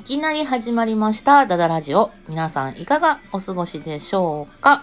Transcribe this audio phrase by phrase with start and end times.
[0.00, 2.10] いきなり始まりました、ダダラジオ。
[2.26, 4.82] 皆さんいかがお過ごしでしょうか？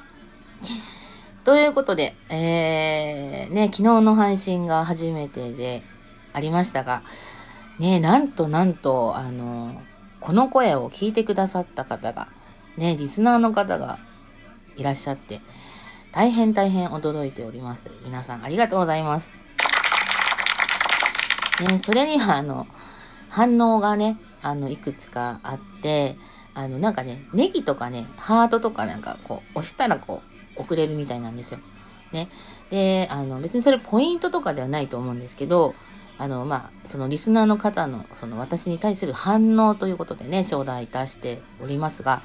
[1.44, 5.82] ということで、えー、ね、昨日の配信が初めてで
[6.34, 7.02] ありましたが、
[7.80, 9.82] ね、なんとなんと、あの、
[10.20, 12.27] この声を聞いてくださった方が、
[12.77, 13.98] ね、リスナーの方が
[14.76, 15.41] いらっしゃって、
[16.12, 17.90] 大変大変驚いております。
[18.05, 19.31] 皆さんありがとうございます。
[21.72, 22.68] ね、それにはあの、
[23.30, 26.17] 反応がね、あの、いくつかあって、
[26.54, 30.22] あの、なんかね、ネギとかね、ハートとかなんかこう、押したらこ
[30.58, 31.59] う、送れるみたいなんですよ。
[32.12, 32.30] ね。
[32.70, 35.76] で、あの、別にそれポイントとかではないと思うんですけど、
[36.17, 42.23] あの、まあ、そのリスナーの方の、その私に対する反応ということでね、頂戴いたしておりますが、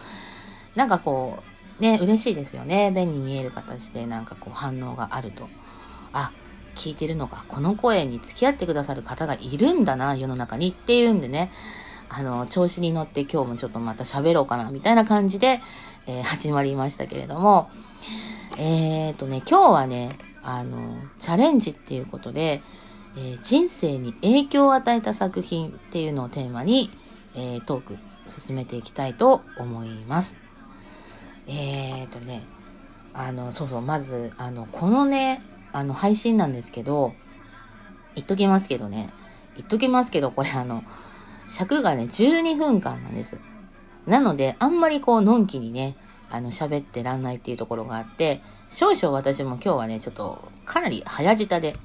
[0.75, 1.43] なんかこ
[1.79, 2.91] う、ね、嬉しいですよね。
[2.91, 5.49] 目に見える形でなんかこう反応があると。
[6.13, 6.33] あ、
[6.75, 11.51] 聞いてるのか、この声に付き合ってくださる方がいるんだな、世の中にっていうんでね、
[12.09, 15.61] あの、調子に乗って今日もちょっとまた喋ろうかな、みたいな感じで、
[16.07, 17.71] えー始まりましたけれども、
[18.59, 20.11] えーとね、今日はね、
[20.43, 22.63] あの、チャレンジっていうことで、
[23.17, 26.91] えー人生に影響を与えた作品っていうのをテーマに、
[27.35, 30.39] えトーク進めていきたいと思います。
[31.47, 32.43] えーとね、
[33.15, 35.43] あの、そうそう、まず、あの、このね、
[35.73, 37.15] あの、配信なんですけど、
[38.15, 39.11] 言っときますけどね、
[39.57, 40.83] 言っときますけど、これあの、
[41.49, 43.41] 尺がね、12分間なんです。
[44.07, 45.97] なので、あんまりこう、のんきにね、
[46.31, 51.77] あの、喋ってらんないっていうところがあって、少々私も今日はね、ちょっと、かなり早舌で、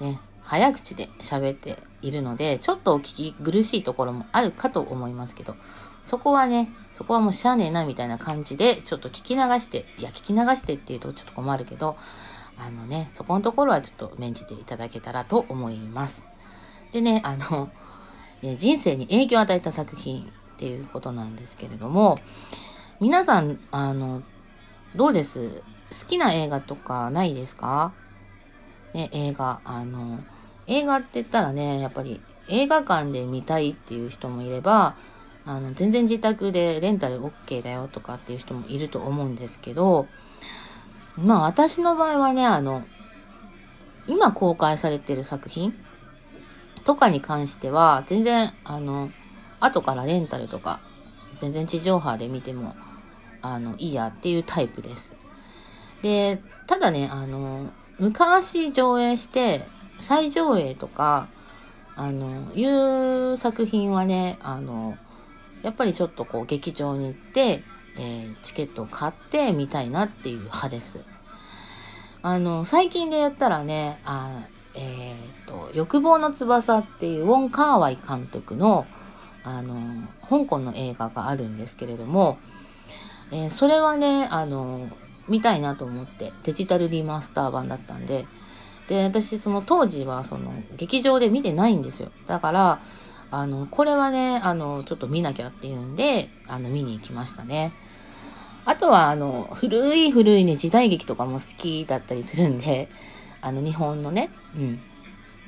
[0.00, 5.56] ね、早口で喋っているので、ちょっとお聞き苦しいところもあるかと思いますけど、
[6.02, 11.96] そこはね、そこはもうしゃあねえなみたいな感じで、ちょっと聞き流して、いや、聞き流してっていうとちょっと困るけど、
[12.58, 16.22] あのね、そこのところはちょっと免じていただけたらと思います。
[16.92, 17.70] でね、あの、
[18.42, 22.14] ね人生に影響を与えた作品っていうことなんですけれども、
[23.00, 24.22] 皆さん、あの、
[24.94, 25.62] どうです？
[25.90, 27.92] 好きな映画とかないですか？
[28.94, 29.60] ね、映画。
[29.64, 30.18] あの、
[30.66, 34.96] 映画って言ったらね、やっぱり映画館で見たいっていう人もいれば、
[35.44, 40.06] あの、全然自宅でレンタル OK だよとかっていう人もいると思うんですけど、
[41.16, 42.84] まあ私の場合はね、あの、
[44.06, 45.74] 今公開されてる作品
[46.84, 49.10] とかに関しては、全然、あの、
[49.60, 50.80] 後からレンタルとか、
[51.38, 52.74] 全然地上波で見ても、
[53.42, 55.14] あの、いいやっていうタイプです。
[56.02, 59.66] で、ただね、あの、昔上映して、
[59.98, 61.28] 再上映とか、
[61.96, 64.98] あの、いう作品はね、あの、
[65.62, 67.62] やっぱりちょっとこう劇場に行って、
[67.96, 71.04] えーチケットを買って見たいなっていう派です。
[72.22, 75.16] あの、最近で言ったらね、あえっ、
[75.46, 78.86] と、欲望の翼っていうウォン・カーワイ監督の、
[79.44, 79.76] あの、
[80.28, 82.38] 香港の映画があるんですけれども、
[83.30, 84.88] えーそれはね、あの、
[85.28, 88.26] 見たいなと思って、デジタルリマスター版だったんで、
[88.88, 92.10] で、私、その当時は、その、劇場で見てないんですよ。
[92.26, 92.80] だから、
[93.40, 97.72] あの、これはね、あの、ちょっと見なきゃっていうんで、あの、見に行きましたね。
[98.64, 102.88] あとは、あの、古い古いね、時代劇とかも好きだったりするんで、
[103.40, 104.80] あの、日本のね、うん。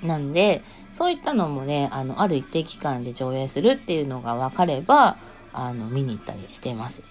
[0.03, 5.17] なんで、そういったのもね、あの、ある一定期間で上映するっていうのが分かれば、
[5.53, 7.03] あの、見に行ったりしています。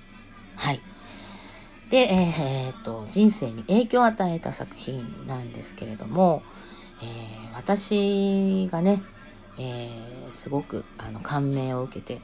[0.56, 0.82] はい。
[1.90, 6.44] で、えーっと、人生に影響を与えた作品なんですけれども、
[7.02, 9.02] えー私がね、
[9.58, 12.22] えーすごくあの感銘を受けて、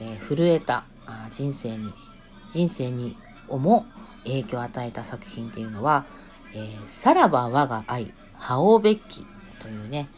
[0.00, 1.92] えー震えたあ人生に、
[2.50, 3.16] 人生に
[3.48, 3.86] をも
[4.24, 6.04] 影響を与えた作品っていうのは、
[6.54, 9.26] えーさらば我が愛、覇王べき
[9.60, 10.08] というね、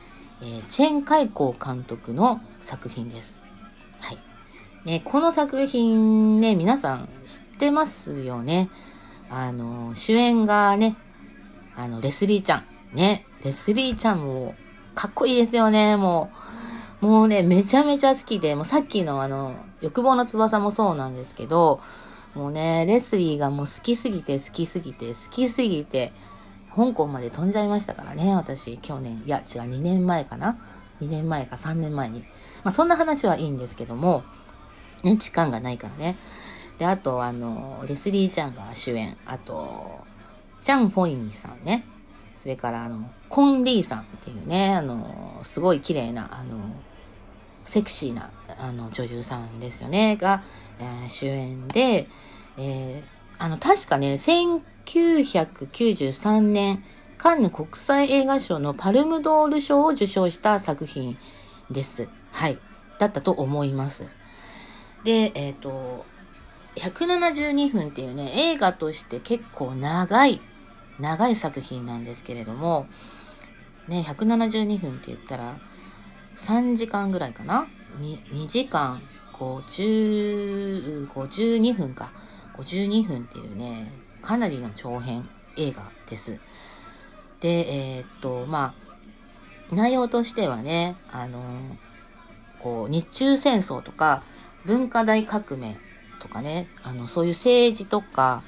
[0.41, 3.39] えーチェン・カイコー監督の作品です。
[4.01, 4.19] はい。
[4.85, 8.71] ね、この作品ね、皆さん知ってますよね。
[9.29, 10.97] あの、主演がね、
[11.77, 12.65] あの、レスリーちゃん。
[12.95, 14.55] ね、レスリーちゃんも、
[15.01, 16.31] かっこいいですよね、も
[17.01, 17.07] う。
[17.07, 21.81] もうね、めちゃめちゃ好きで、もうさっきのあの、欲望の翼もそうなんですけど、
[22.35, 26.13] もうね、レスリーがもう好きすぎて、好きすぎて、好きすぎて、
[26.77, 29.23] 香港まで飛んじゃいましたからね、私、去年。
[29.25, 30.59] いや、違う、2年前かな
[31.01, 32.21] ?2 年前か3年前に。
[32.63, 34.23] まあ、そんな話はいいんですけども、
[35.03, 36.19] ね、時間がないからね。
[36.77, 39.17] で、あと、あの、レスリーちゃんが主演。
[39.25, 40.05] あと、
[40.61, 41.87] チャン・フォインさんね。
[42.39, 46.59] それから、あの、コン・リーさんっていうね、あの、すごい綺麗な、あの、
[47.65, 50.43] セクシーな、あの、女優さんですよね、が、
[50.79, 52.07] えー主演で、
[52.59, 56.85] えーあの、確かね、1993年、
[57.17, 61.17] カンヌ国際映画賞のパルムドール賞を受賞した作品
[61.71, 62.11] です。
[62.33, 62.59] はい。
[62.99, 64.05] だったと思います。
[65.05, 66.05] で、えっ、ー、と、
[66.77, 70.43] 172分っていうね、映画として結構長い、
[70.99, 72.87] 長い作品なんですけれども、
[73.91, 75.59] ね、172分って言ったら、
[76.37, 77.67] 3時間ぐらいかな
[77.99, 79.03] ？2, ?2 時間
[79.35, 82.13] 50、52分か。
[82.57, 83.91] 52分っていうね、
[84.23, 86.39] かなりの長編映画です。
[87.41, 88.75] で、えー、っと、ま
[89.71, 91.43] あ、内容としてはね、あの
[92.61, 94.23] こう、日中戦争とか、
[94.67, 95.77] 文化大革命
[96.21, 98.45] とかね、あの、そういう政治とか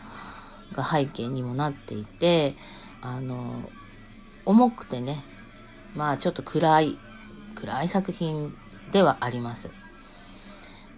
[0.73, 2.55] が背景にもなっていて、
[3.01, 3.69] あの、
[4.45, 5.25] 重くてね、
[5.95, 6.99] まあちょっと暗い、
[7.55, 8.55] 暗い作品
[8.93, 9.71] ではあります。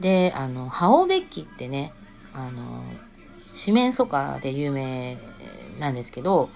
[0.01, 1.93] で、あの、ハオベッキってね、
[2.33, 2.85] あの、
[3.53, 5.17] 四面楚歌で有名
[5.79, 6.51] なんですけど、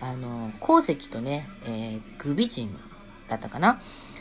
[0.00, 2.78] あの、鉱石とね、えー、グビジン
[3.28, 3.80] だったかな？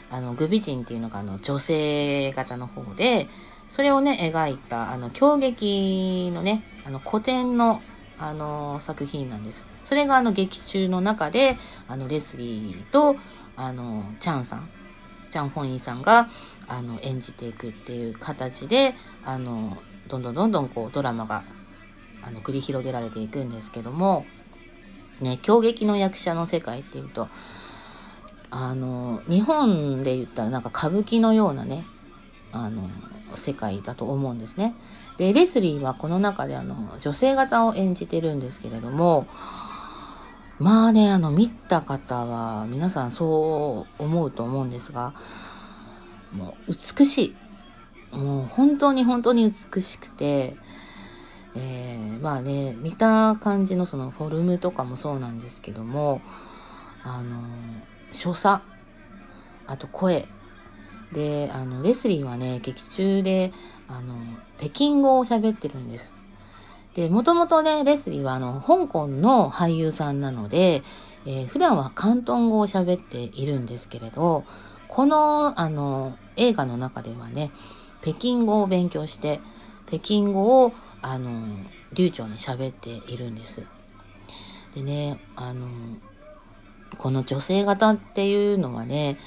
[0.09, 3.27] あの、グビジンっていうのがあの、女性型の方で、
[3.69, 7.81] それをね、描いた、あの、狂劇のね、あの、古典の、
[8.17, 9.65] あの、作品なんです。
[9.83, 11.57] それがあの、劇中の中で、
[11.87, 13.15] あの、レスリーと、
[13.55, 14.69] あの、チャンさん、
[15.29, 16.29] チャン・ホンイさんが、
[16.67, 21.43] あの、演じていくっていう形で、あの、どんどんどんどんこう、ドラマが、
[22.23, 24.25] あの、繰り広げられていくんですけども、
[25.21, 27.29] ね、狂劇の役者の世界っていうと、
[28.49, 31.85] あの、日本で言ったらなんか歌舞伎のようなね、
[32.51, 32.89] あの、
[33.35, 34.75] 世界だと思うんですね。
[35.17, 39.27] で、レスリーはこの中であの、女性型を演じてるんですけれども、
[40.59, 45.13] まあね、あの、見た方は皆さんそう思うと思うんですが、
[46.31, 47.35] もう美し
[48.13, 48.15] い。
[48.15, 50.55] もう本当に本当に美しくて、
[51.55, 56.21] えー、まあね、見た感じのそのフォルムとかもそうなんですけども、
[57.03, 57.41] あの、
[58.13, 58.63] 所作、
[59.67, 60.27] あと声、
[61.11, 63.51] で、あの、レスリーはね、劇中で、
[63.87, 64.15] あの、
[64.57, 66.13] 北京語を喋ってるんです。
[66.95, 70.81] で、もともとね、レスリーはあの、香港の俳優さんなので、
[71.25, 74.45] えー、普段は広東語を喋っているんですけれど、
[74.87, 77.51] この、あの、映画の中ではね、
[78.01, 79.41] 北京語を勉強して、
[79.87, 80.71] 北京語を、
[81.01, 81.45] あの、
[81.93, 83.65] 流暢に喋っているんです。
[84.73, 85.67] でね、あの、
[86.97, 89.17] この女性型っていうのはね、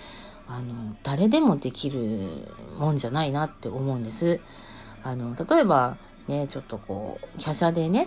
[0.46, 2.48] あの、誰でもできる
[2.78, 4.40] もんじゃないなって思うんです。
[5.02, 8.06] あの、例えば、ね、ちょっとこう、華奢でね、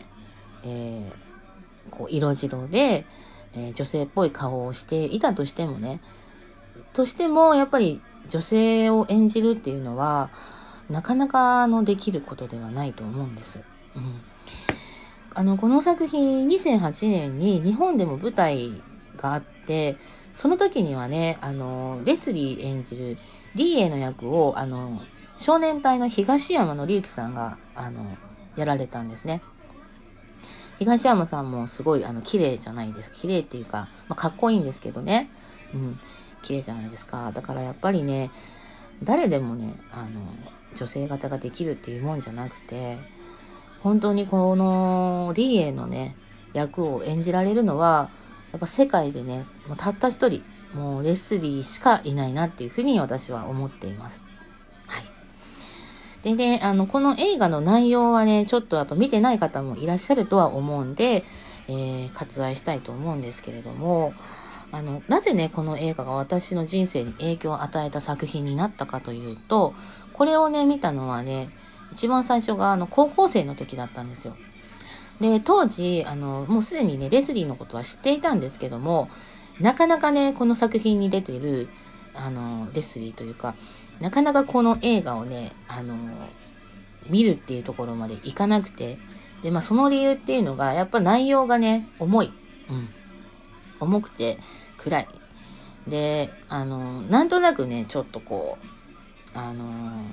[0.63, 3.05] えー、こう、色白で、
[3.53, 5.99] えー、女性っぽい顔をしていたとしてもね、
[6.93, 10.29] としても、やっぱり女性を演じるっていうのは、
[10.89, 13.63] なかなか、の、できることではないと思うんです。
[13.95, 14.21] うん。
[15.33, 18.71] あの、この作品、2008年に日本でも舞台
[19.17, 19.97] があって、
[20.35, 23.17] その時にはね、あの、レスリー演じる
[23.55, 25.01] DA の役を、あの、
[25.41, 28.15] 少年隊の東山の隆樹さんが、あの、
[28.55, 29.41] やられたんですね。
[30.77, 33.15] 東山さんもすごい、あの、綺麗じゃないですか。
[33.15, 35.31] 綺麗っていうか、まあ、かっこいいんですけどね。
[35.73, 35.99] うん、
[36.43, 37.31] 綺麗じゃないですか。
[37.31, 38.29] だからやっぱりね、
[39.01, 40.21] 誰でもね、あの、
[40.75, 42.99] 女性型ができるっていうもんじゃなくて、
[43.81, 46.15] 本当にこの DA のね、
[46.53, 48.11] 役を演じられるのは、
[48.51, 50.43] やっぱ世界でね、もうたった一人、
[50.75, 54.30] もうレスリーしかいないなっていうふうに私は思っています。
[56.23, 61.23] でね、あの、この映画の内容はね、ちょっとやっぱ見てない方もいらっしゃるとは思うんで、
[61.67, 64.13] えー、割愛したいと思うんですけれども、
[64.71, 69.73] あの、なぜね、この映画が私の人生に影響を与えた作品になったかというと、
[70.13, 71.49] これをね、見たのはね、
[71.91, 74.35] 一番最初があの、高校生の時だったんですよ。
[75.19, 79.09] で、当時、あの、もうすでにね、レスリーのことは知っていたんですけども、
[79.59, 81.69] なかなかね、この作品に出てる、
[82.13, 83.55] あの、レスリーというか、
[84.01, 85.95] なかなかこの映画をね、あの、
[87.09, 88.97] 見るっていうところまでいかなくて、
[89.41, 92.33] で、まあその理由っていうのが、やっぱ内容がね、重い。
[92.69, 92.89] うん。
[93.79, 94.37] 重くて
[94.77, 95.07] 暗い。
[95.87, 100.05] で、あの、なんとなくね、ちょっとこう、あの、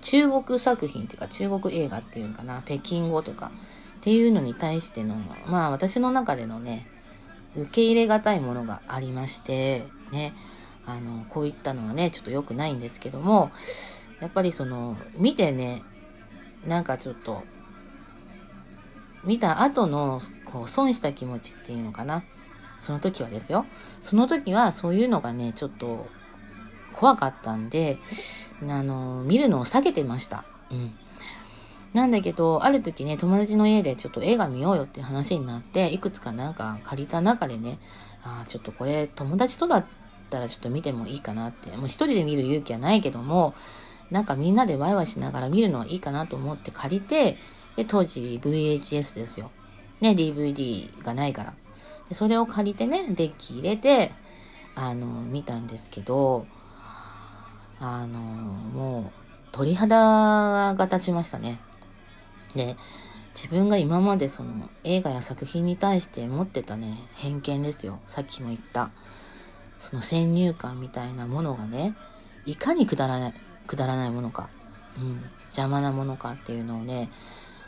[0.00, 3.50] 中国作品っていうか中国映画っていうのかな、北京語とか、
[3.98, 5.14] っていうのに対しての、
[5.46, 6.88] まあ私の中でのね、
[7.56, 10.34] 受け入れがたいものがありまして、ね、
[10.86, 13.50] あの、こういったのはね、ちょっと良くないんですけども、
[14.20, 15.82] やっぱりその、見てね、
[16.66, 17.42] なんかちょっと、
[19.24, 22.24] 見た後の、こう、損した気持ちっていうのかな。
[22.78, 23.64] その時はですよ。
[24.00, 26.08] その時はそういうのがね、ちょっと
[26.92, 27.98] 怖かったんで、
[28.68, 30.44] あの、見るのを避けてました。
[30.70, 30.92] うん。
[31.94, 37.78] なんだけど、ある時ね、友達の家でちょっと映画見ようよっていう話になって、いくつかなんか借りた中でね、
[38.22, 39.84] ああ、ちょっとこれ友達とだ
[40.32, 43.54] ったらちょっと見てもいいかなって、もう一人で見る勇気はないけども、
[44.10, 47.36] なんかみんなでワイワイしながら見るのはいいかなと思って借りて、
[47.76, 49.50] で、当時 VHS ですよ。
[50.00, 51.54] ね、DVD がないから。
[52.08, 54.12] でそれを借りてね、デッキ入れて、
[54.74, 56.46] あの、見たんですけど、
[57.78, 59.10] あの、もう、
[59.52, 61.60] 鳥肌が立ちましたね。
[62.54, 62.76] で、
[63.34, 67.98] 自分が今までその映画や作品に対して持ってたね、偏見ですよ。
[68.06, 68.90] さっきも言った。
[69.82, 71.96] その先入観みたいなものがね、
[72.46, 73.34] いかにくだらない、
[73.66, 74.48] くだらないものか、
[74.96, 77.10] うん、邪魔なものかっていうのをね、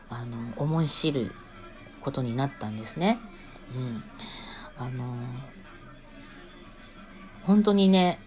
[0.08, 1.32] あの、思い知る
[2.00, 3.18] ことになったんですね。
[3.74, 4.04] うん。
[4.78, 5.16] あの、
[7.42, 8.20] 本当にね、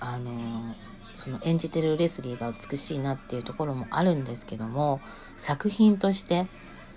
[0.00, 0.74] あの、
[1.14, 5.00] その演じてるレスリーが美しいなっていうところもあるんですけども、
[5.36, 6.48] 作品として、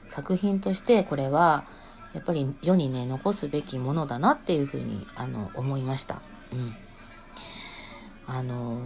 [0.10, 1.66] 作品としてこれは、
[2.14, 6.22] やっぱり世にね、残すべきものだなっていうふうに、あの、思いました。
[6.52, 6.76] うん。
[8.26, 8.78] あの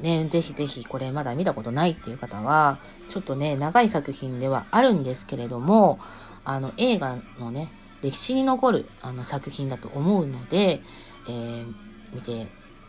[0.00, 2.78] ー、ね、ぜひぜひこれまだ見たことないっていう方は、
[3.10, 5.98] ちょっとね、長い作品ではあるんですけれども、
[6.44, 7.68] あの、映画のね、
[8.02, 10.80] 歴史に残るあの作品だと思うので、
[11.28, 11.74] えー、
[12.14, 12.48] 見て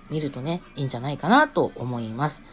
[0.09, 2.43] 見るとね、いいんじゃないかなと思います。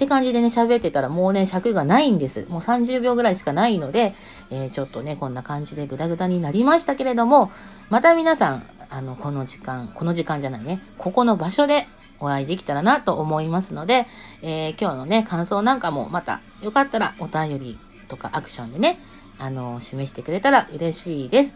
[0.00, 2.46] って感じでね、喋ってたらもうね、尺がないんです。
[2.48, 4.14] もう30秒ぐらいしかないので、
[4.50, 7.52] えー、ちょっとね、こんな感じでグダグダになりましたけれども、
[7.90, 11.86] また皆さん、あの、この時間、この時間じゃないね、ここの場所で
[12.18, 14.06] お会いできたらなと思いますので、
[14.40, 17.78] えー、今日のね、感想なんかもまた、よかったらお便り
[18.08, 18.98] とかアクションでね、
[19.38, 21.54] あの、示してくれたら嬉しいです。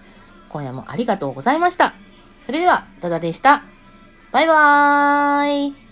[0.51, 1.95] 今夜もありがとうございました。
[2.45, 3.65] それでは、ダダでした。
[4.33, 5.84] バイバーイ